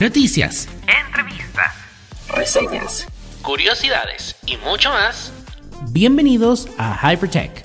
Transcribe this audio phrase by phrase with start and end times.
[0.00, 1.74] Noticias, entrevistas,
[2.28, 3.08] reseñas,
[3.42, 5.32] curiosidades y mucho más.
[5.90, 7.64] Bienvenidos a Hypertech.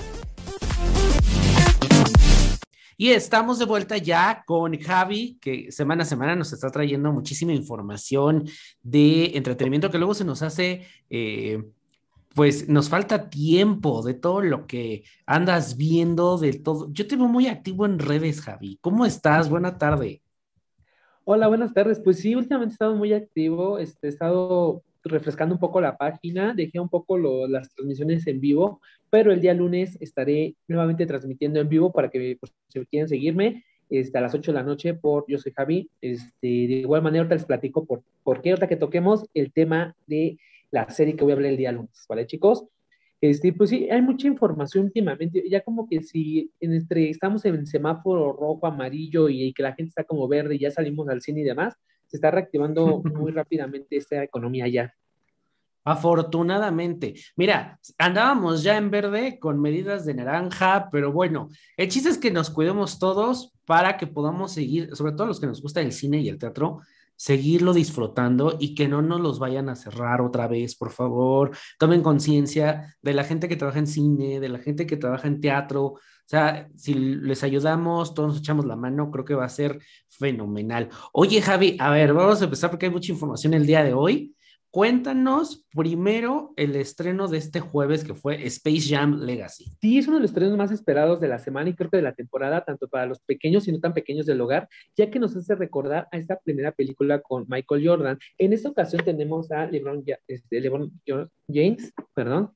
[2.98, 7.54] Y estamos de vuelta ya con Javi, que semana a semana nos está trayendo muchísima
[7.54, 8.50] información
[8.82, 11.64] de entretenimiento que luego se nos hace, eh,
[12.34, 16.92] pues nos falta tiempo de todo lo que andas viendo, de todo.
[16.94, 18.80] Yo te veo muy activo en redes, Javi.
[18.82, 19.50] ¿Cómo estás?
[19.52, 20.23] Buena tarde.
[21.26, 22.02] Hola, buenas tardes.
[22.02, 26.54] Pues sí, últimamente he estado muy activo, este, he estado refrescando un poco la página,
[26.54, 31.70] dejé un poco las transmisiones en vivo, pero el día lunes estaré nuevamente transmitiendo en
[31.70, 35.24] vivo para que pues, si quieren seguirme este, a las 8 de la noche por
[35.30, 35.90] Yo soy Javi.
[36.02, 39.96] Este, de igual manera, ahorita les platico por, por qué, ahorita que toquemos el tema
[40.08, 40.38] de
[40.72, 42.66] la serie que voy a hablar el día lunes, ¿vale, chicos?
[43.24, 48.34] Este, pues sí, hay mucha información últimamente, ya como que si entre, estamos en semáforo
[48.34, 51.46] rojo, amarillo y, que la gente está como verde y ya salimos al cine y
[51.46, 51.74] demás,
[52.06, 54.94] se está reactivando muy rápidamente esta economía ya.
[55.86, 57.14] Afortunadamente.
[57.38, 62.30] Mira, andábamos ya en verde con medidas de naranja, pero bueno, el chiste es que
[62.30, 66.20] nos cuidemos todos para que podamos seguir, sobre todo los que nos gusta el cine
[66.20, 66.82] y el teatro,
[67.16, 71.52] seguirlo disfrutando y que no nos los vayan a cerrar otra vez, por favor.
[71.80, 75.42] Tomen conciencia de la gente que trabaja en cine, de la gente que trabaja en
[75.42, 75.84] teatro.
[75.86, 79.80] O sea, si les ayudamos, todos nos echamos la mano, creo que va a ser
[80.08, 80.90] fenomenal.
[81.12, 84.36] Oye, Javi, a ver, vamos a empezar porque hay mucha información el día de hoy.
[84.74, 89.66] Cuéntanos primero el estreno de este jueves que fue Space Jam Legacy.
[89.80, 92.02] Sí, es uno de los estrenos más esperados de la semana y creo que de
[92.04, 95.36] la temporada, tanto para los pequeños y no tan pequeños del hogar, ya que nos
[95.36, 98.18] hace recordar a esta primera película con Michael Jordan.
[98.40, 100.92] En esta ocasión tenemos a LeBron, este, LeBron
[101.48, 102.50] James, perdón,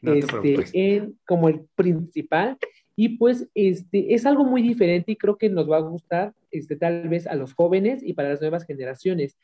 [0.00, 2.56] este, como el principal.
[2.94, 6.76] Y pues este, es algo muy diferente y creo que nos va a gustar este,
[6.76, 9.36] tal vez a los jóvenes y para las nuevas generaciones.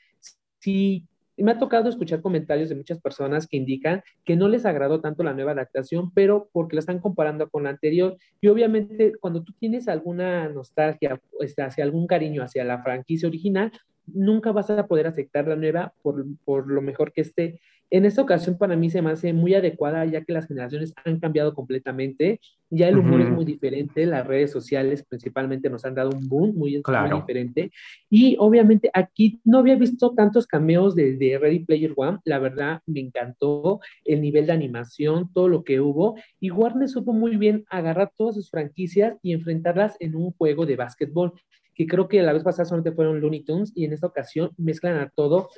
[0.60, 1.08] Si
[1.42, 5.22] me ha tocado escuchar comentarios de muchas personas que indican que no les agradó tanto
[5.22, 8.16] la nueva adaptación, pero porque la están comparando con la anterior.
[8.40, 13.72] Y obviamente cuando tú tienes alguna nostalgia, este, hacia algún cariño hacia la franquicia original,
[14.06, 17.60] nunca vas a poder aceptar la nueva por, por lo mejor que esté.
[17.90, 21.18] En esta ocasión para mí se me hace muy adecuada ya que las generaciones han
[21.18, 22.40] cambiado completamente,
[22.70, 26.54] ya el humor es muy diferente, las redes sociales principalmente nos han dado un boom
[26.54, 26.80] muy,
[27.12, 27.72] diferente.
[28.08, 32.80] Y obviamente aquí no había visto tantos cameos de, de, Ready Player One, la verdad
[32.86, 36.16] me encantó el nivel de animación, todo lo que hubo.
[36.38, 40.76] Y Warner supo muy bien agarrar todas sus franquicias y enfrentarlas en un juego de
[40.76, 41.32] básquetbol
[41.74, 44.98] que creo que la vez pasada solamente fueron Looney Tunes y en esta ocasión mezclan
[44.98, 45.48] a todo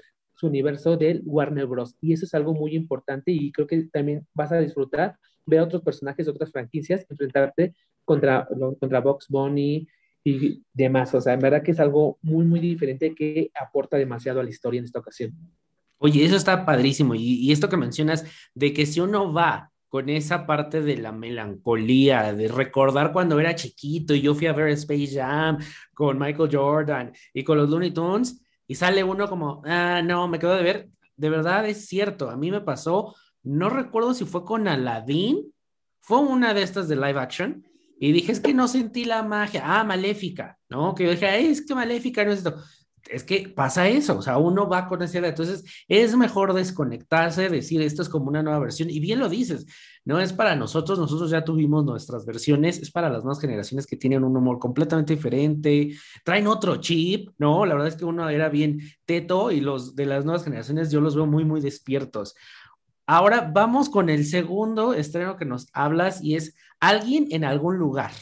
[0.43, 1.95] su universo del Warner Bros.
[2.01, 5.17] Y eso es algo muy importante y creo que también vas a disfrutar
[5.47, 8.49] ver a otros personajes de otras franquicias enfrentarte contra,
[8.81, 9.87] contra Box Bunny
[10.25, 11.15] y demás.
[11.15, 14.51] O sea, en verdad que es algo muy, muy diferente que aporta demasiado a la
[14.51, 15.33] historia en esta ocasión.
[15.99, 17.15] Oye, eso está padrísimo.
[17.15, 21.13] Y, y esto que mencionas de que si uno va con esa parte de la
[21.13, 25.59] melancolía, de recordar cuando era chiquito y yo fui a ver Space Jam
[25.95, 30.39] con Michael Jordan y con los Looney Tunes, y sale uno como, ah, no, me
[30.39, 30.91] quedo de ver.
[31.17, 35.53] De verdad es cierto, a mí me pasó, no recuerdo si fue con Aladdin,
[36.01, 37.65] fue una de estas de live action,
[37.99, 40.95] y dije, es que no sentí la magia, ah, maléfica, ¿no?
[40.95, 42.57] Que yo dije, es que maléfica no es esto
[43.11, 47.49] es que pasa eso, o sea, uno va con esa idea, entonces es mejor desconectarse,
[47.49, 49.67] decir esto es como una nueva versión, y bien lo dices,
[50.05, 53.97] no es para nosotros, nosotros ya tuvimos nuestras versiones, es para las nuevas generaciones que
[53.97, 55.93] tienen un humor completamente diferente,
[56.25, 57.65] traen otro chip, ¿no?
[57.67, 61.01] La verdad es que uno era bien teto y los de las nuevas generaciones yo
[61.01, 62.35] los veo muy, muy despiertos.
[63.07, 68.13] Ahora vamos con el segundo estreno que nos hablas y es alguien en algún lugar.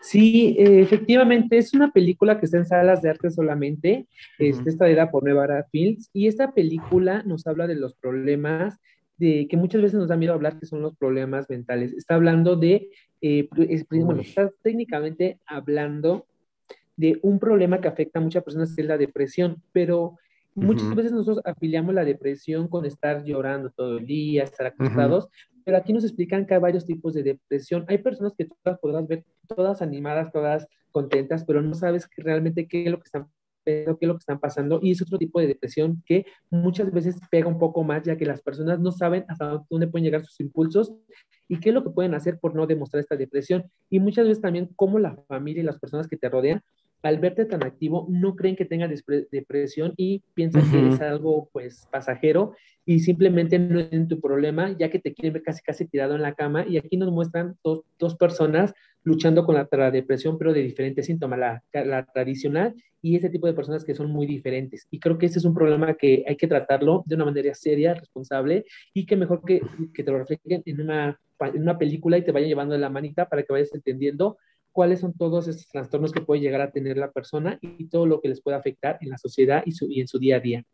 [0.00, 4.06] Sí, eh, efectivamente, es una película que está en salas de arte solamente,
[4.38, 8.78] este, esta era por Nevada Films, y esta película nos habla de los problemas
[9.16, 11.92] de que muchas veces nos da miedo hablar que son los problemas mentales.
[11.92, 13.48] Está hablando de, eh,
[13.90, 16.26] bueno, está técnicamente hablando
[16.96, 20.16] de un problema que afecta a muchas personas, que es la depresión, pero
[20.54, 25.28] muchas veces nosotros afiliamos la depresión con estar llorando todo el día, estar acostados,
[25.68, 27.84] pero aquí nos explican que hay varios tipos de depresión.
[27.88, 32.84] Hay personas que todas podrás ver todas animadas, todas contentas, pero no sabes realmente qué
[32.86, 33.26] es lo que están
[33.66, 37.16] qué es lo que están pasando y es otro tipo de depresión que muchas veces
[37.30, 40.40] pega un poco más ya que las personas no saben hasta dónde pueden llegar sus
[40.40, 40.94] impulsos
[41.48, 44.40] y qué es lo que pueden hacer por no demostrar esta depresión y muchas veces
[44.40, 46.62] también cómo la familia y las personas que te rodean
[47.02, 48.90] al verte tan activo, no creen que tengas
[49.30, 52.54] depresión y piensan que es algo pues pasajero
[52.84, 56.22] y simplemente no es tu problema, ya que te quieren ver casi casi tirado en
[56.22, 56.66] la cama.
[56.66, 58.72] Y aquí nos muestran dos, dos personas
[59.04, 63.52] luchando con la, depresión, pero de diferentes síntomas, la, la, tradicional y ese tipo de
[63.52, 64.86] personas que son muy diferentes.
[64.90, 67.94] Y creo que ese es un problema que hay que tratarlo de una manera seria,
[67.94, 69.60] responsable y que mejor que,
[69.94, 72.90] que te lo reflejen en una, en una película y te vaya llevando de la
[72.90, 74.38] manita para que vayas entendiendo
[74.78, 78.20] cuáles son todos esos trastornos que puede llegar a tener la persona y todo lo
[78.20, 80.64] que les puede afectar en la sociedad y, su, y en su día a día.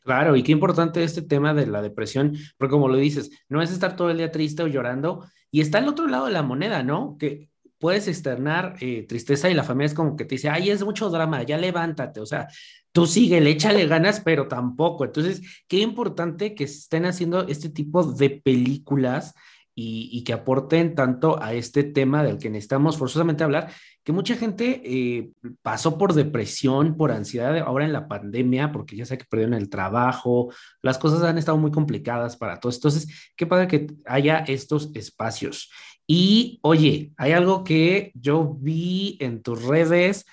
[0.00, 3.70] Claro, y qué importante este tema de la depresión, porque como lo dices, no es
[3.70, 6.82] estar todo el día triste o llorando, y está el otro lado de la moneda,
[6.82, 7.16] ¿no?
[7.16, 7.48] Que
[7.78, 11.08] puedes externar eh, tristeza y la familia es como que te dice, ay, es mucho
[11.08, 12.48] drama, ya levántate, o sea,
[12.90, 15.04] tú sigue, le échale ganas, pero tampoco.
[15.04, 19.32] Entonces, qué importante que estén haciendo este tipo de películas
[19.74, 23.72] y, que aporten tanto a este tema del que necesitamos forzosamente hablar,
[24.04, 25.32] que mucha gente eh,
[25.62, 29.68] pasó por depresión, por ansiedad ahora en la pandemia, porque ya sé que perdieron el
[29.68, 32.76] trabajo, las cosas han estado muy complicadas para todos.
[32.76, 35.70] Entonces, qué padre que haya estos espacios.
[36.06, 40.26] Y oye, hay algo que yo vi en tus redes,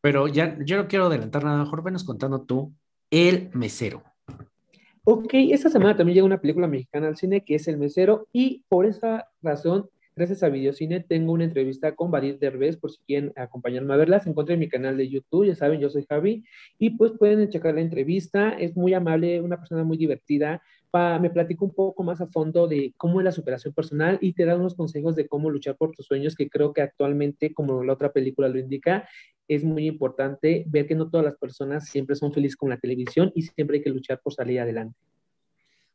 [0.00, 2.74] pero ya yo no quiero adelantar nada, mejor venos contando tú,
[3.10, 4.02] El Mesero.
[5.10, 8.62] Ok, esta semana también llega una película mexicana al cine que es El Mesero y
[8.68, 13.32] por esa razón, gracias a Videocine, tengo una entrevista con Badir Derbez por si quieren
[13.34, 14.20] acompañarme a verla.
[14.20, 16.44] Se encuentra en mi canal de YouTube, ya saben, yo soy Javi
[16.78, 18.50] y pues pueden checar la entrevista.
[18.50, 20.60] Es muy amable, una persona muy divertida.
[20.92, 24.44] me platico un poco más a fondo de cómo es la superación personal y te
[24.44, 27.94] da unos consejos de cómo luchar por tus sueños que creo que actualmente, como la
[27.94, 29.08] otra película lo indica,
[29.48, 33.32] es muy importante ver que no todas las personas siempre son felices con la televisión
[33.34, 34.96] y siempre hay que luchar por salir adelante.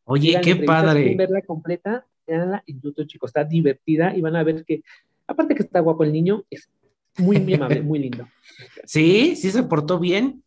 [0.05, 1.15] Oye, qué padre.
[1.15, 4.81] verla completa, veanla en YouTube, chicos, está divertida y van a ver que,
[5.27, 6.67] aparte que está guapo el niño, es
[7.17, 8.27] muy, muy amable, muy lindo.
[8.85, 10.43] Sí, sí se portó bien.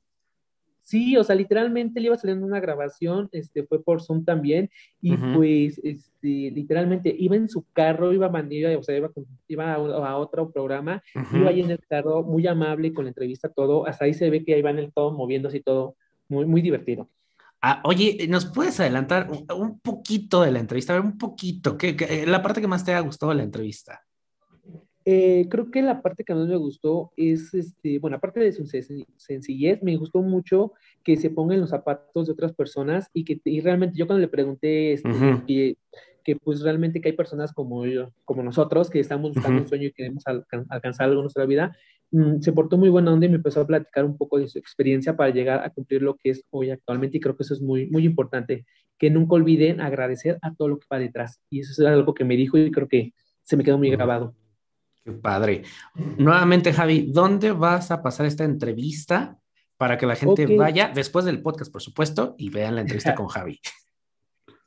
[0.87, 5.17] Sí, o sea, literalmente le iba saliendo una grabación, este, fue por Zoom también, y
[5.17, 9.11] pues, este, literalmente iba en su carro, iba a o sea, iba,
[9.49, 11.03] iba a, otro programa,
[11.35, 14.45] iba ahí en el carro, muy amable con la entrevista, todo, hasta ahí se ve
[14.45, 15.97] que ahí va en el todo, moviéndose y todo,
[16.29, 17.11] muy, muy divertido.
[17.61, 20.93] Ah, oye, ¿nos puedes adelantar un, poquito de la entrevista?
[20.93, 24.06] A ver, un poquito, ¿qué, la parte que más te ha gustado de la entrevista?
[25.09, 28.67] Eh, creo que la parte que más me gustó es, este, bueno, aparte de su
[28.67, 30.73] sencillez, me gustó mucho
[31.05, 34.27] que se pongan los zapatos de otras personas y que y realmente yo cuando le
[34.27, 35.09] pregunté este,
[35.47, 35.77] que,
[36.25, 39.87] que, pues realmente que hay personas como yo, como nosotros, que estamos buscando un sueño
[39.87, 41.77] y queremos alcanzar algo en nuestra vida,
[42.11, 44.59] mm, se portó muy buena onda y me empezó a platicar un poco de su
[44.59, 47.63] experiencia para llegar a cumplir lo que es hoy actualmente y creo que eso es
[47.63, 48.67] muy, muy importante,
[48.99, 51.41] que nunca olviden agradecer a todo lo que va detrás.
[51.49, 53.13] Y eso es algo que me dijo y creo que
[53.45, 54.35] se me quedó muy grabado.
[55.07, 55.63] Qué padre.
[56.19, 59.39] Nuevamente, Javi, ¿dónde vas a pasar esta entrevista
[59.77, 63.29] para que la gente vaya después del podcast, por supuesto, y vean la entrevista con
[63.29, 63.61] Javi?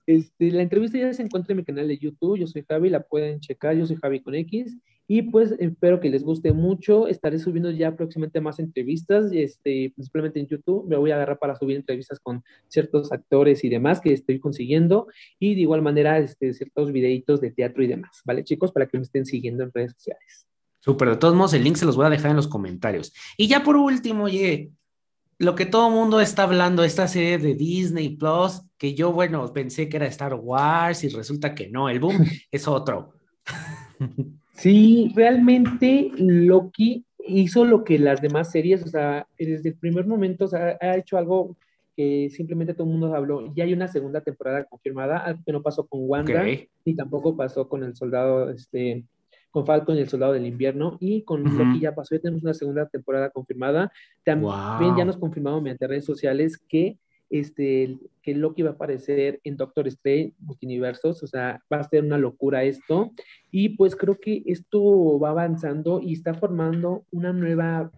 [0.05, 2.39] Este, la entrevista ya se encuentra en mi canal de YouTube.
[2.39, 3.75] Yo soy Javi, la pueden checar.
[3.75, 4.75] Yo soy Javi con X.
[5.11, 7.07] Y pues espero que les guste mucho.
[7.07, 10.87] Estaré subiendo ya próximamente más entrevistas, este, principalmente en YouTube.
[10.87, 15.07] Me voy a agarrar para subir entrevistas con ciertos actores y demás que estoy consiguiendo.
[15.39, 18.21] Y de igual manera, este, ciertos videitos de teatro y demás.
[18.23, 18.71] ¿Vale, chicos?
[18.71, 20.45] Para que me estén siguiendo en redes sociales.
[20.79, 21.09] Súper.
[21.09, 23.11] De todos modos, el link se los voy a dejar en los comentarios.
[23.35, 24.69] Y ya por último, oye,
[25.39, 29.51] lo que todo el mundo está hablando, esta serie de Disney Plus, que yo, bueno,
[29.53, 33.15] pensé que era Star Wars y resulta que no, el boom es otro.
[34.59, 40.45] Sí, realmente Loki hizo lo que las demás series, o sea, desde el primer momento,
[40.45, 41.55] o sea, ha hecho algo
[41.95, 43.53] que simplemente todo el mundo habló.
[43.55, 46.45] Ya hay una segunda temporada confirmada, algo que no pasó con Wanda,
[46.83, 49.05] y tampoco pasó con el soldado, este,
[49.49, 52.53] con Falcon y el Soldado del Invierno, y con Loki ya pasó, ya tenemos una
[52.53, 53.91] segunda temporada confirmada.
[54.23, 56.97] También ya nos confirmamos mediante redes sociales que
[57.29, 62.03] este, que Loki va a aparecer en Doctor Strange Multiversos, o sea, va a ser
[62.03, 63.11] una locura esto,
[63.51, 67.91] y pues creo que esto va avanzando y está formando una nueva,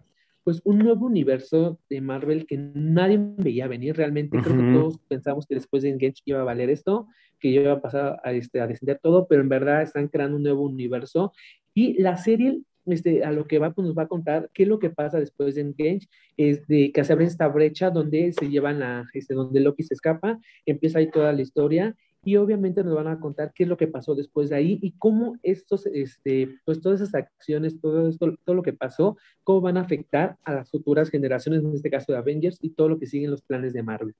[0.44, 3.96] pues un nuevo universo de Marvel que nadie veía venir.
[3.96, 7.06] Realmente, creo que todos pensamos que después de Engage iba a valer esto,
[7.38, 10.42] que iba a pasar a, este, a descender todo, pero en verdad están creando un
[10.42, 11.32] nuevo universo,
[11.74, 14.68] y la serie este, a lo que va, pues nos va a contar qué es
[14.68, 18.48] lo que pasa después de Engage, es de que se abre esta brecha donde se
[18.48, 22.94] llevan a, este, donde Loki se escapa, empieza ahí toda la historia y obviamente nos
[22.94, 26.56] van a contar qué es lo que pasó después de ahí y cómo estos, este,
[26.64, 30.54] pues todas esas acciones, todo esto, todo lo que pasó, cómo van a afectar a
[30.54, 33.72] las futuras generaciones, en este caso de Avengers y todo lo que siguen los planes
[33.72, 34.14] de Marvel.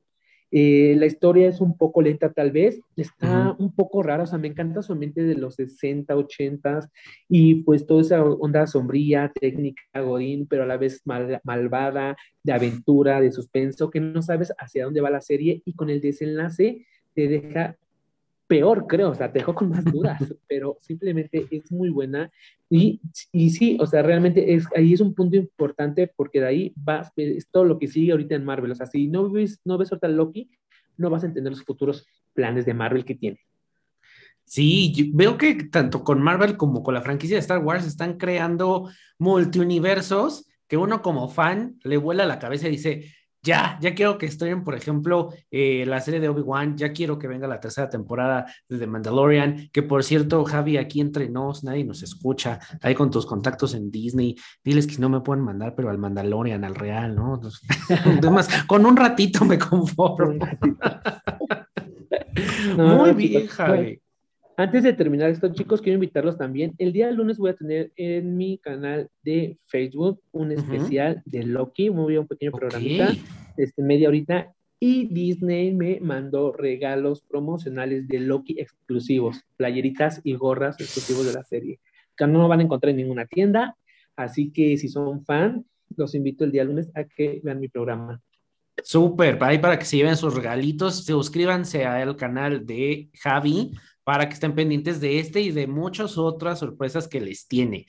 [0.55, 4.39] Eh, la historia es un poco lenta tal vez, está un poco rara, o sea,
[4.39, 6.91] me encanta su mente de los 60, 80
[7.27, 11.03] y pues toda esa onda sombría, técnica, godín, pero a la vez
[11.43, 15.89] malvada, de aventura, de suspenso, que no sabes hacia dónde va la serie y con
[15.89, 17.77] el desenlace te deja
[18.53, 22.31] peor, creo, o sea, te dejó con más dudas, pero simplemente es muy buena.
[22.69, 23.01] Y,
[23.33, 27.11] y sí, o sea, realmente es, ahí es un punto importante porque de ahí va,
[27.17, 28.71] es todo lo que sigue ahorita en Marvel.
[28.71, 30.51] O sea, si no ves, no ves ahorita Loki,
[30.99, 33.41] no vas a entender los futuros planes de Marvel que tiene.
[34.45, 38.91] Sí, veo que tanto con Marvel como con la franquicia de Star Wars están creando
[39.19, 44.27] multiuniversos que uno como fan le vuela la cabeza y dice, ya, ya quiero que
[44.27, 48.47] estén, por ejemplo, eh, la serie de Obi-Wan, ya quiero que venga la tercera temporada
[48.69, 53.11] de The Mandalorian, que por cierto, Javi, aquí entre nos, nadie nos escucha, ahí con
[53.11, 57.17] tus contactos en Disney, diles que no me pueden mandar, pero al Mandalorian, al real,
[57.17, 57.41] ¿no?
[57.89, 60.47] Además, con un ratito me conformo.
[62.77, 64.01] Muy bien, Javi.
[64.57, 66.75] Antes de terminar esto, chicos, quiero invitarlos también.
[66.77, 71.89] El día lunes voy a tener en mi canal de Facebook un especial de Loki,
[71.89, 73.13] muy un pequeño programita,
[73.57, 80.79] este, media horita, y Disney me mandó regalos promocionales de Loki exclusivos, playeritas y gorras
[80.81, 81.81] exclusivos de la serie,
[82.15, 83.77] que no van a encontrar en ninguna tienda,
[84.17, 85.65] así que si son fan,
[85.97, 88.21] los invito el día lunes a que vean mi programa.
[88.83, 93.73] Súper, ahí para que se lleven sus regalitos, suscríbanse al canal de Javi
[94.05, 97.87] para que estén pendientes de este y de muchas otras sorpresas que les tiene.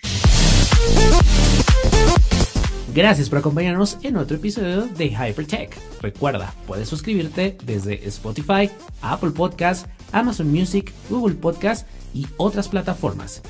[2.93, 5.75] Gracias por acompañarnos en otro episodio de Hypertech.
[5.99, 8.69] Recuerda, puedes suscribirte desde Spotify,
[9.01, 13.41] Apple Podcast, Amazon Music, Google Podcast y otras plataformas.